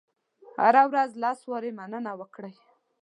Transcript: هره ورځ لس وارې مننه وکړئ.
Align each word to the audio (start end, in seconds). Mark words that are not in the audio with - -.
هره 0.59 0.83
ورځ 0.89 1.11
لس 1.23 1.39
وارې 1.51 1.71
مننه 1.79 2.11
وکړئ. 2.19 2.53